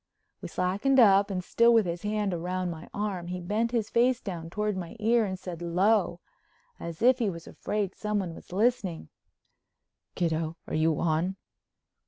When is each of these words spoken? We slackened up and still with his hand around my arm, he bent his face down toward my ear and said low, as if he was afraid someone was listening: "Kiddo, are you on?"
We 0.41 0.47
slackened 0.47 0.99
up 0.99 1.29
and 1.29 1.43
still 1.43 1.71
with 1.75 1.85
his 1.85 2.01
hand 2.01 2.33
around 2.33 2.71
my 2.71 2.89
arm, 2.91 3.27
he 3.27 3.39
bent 3.39 3.69
his 3.69 3.91
face 3.91 4.19
down 4.19 4.49
toward 4.49 4.75
my 4.75 4.95
ear 4.99 5.25
and 5.25 5.37
said 5.37 5.61
low, 5.61 6.21
as 6.79 7.03
if 7.03 7.19
he 7.19 7.29
was 7.29 7.45
afraid 7.45 7.93
someone 7.93 8.33
was 8.33 8.51
listening: 8.51 9.09
"Kiddo, 10.15 10.57
are 10.65 10.73
you 10.73 10.99
on?" 10.99 11.35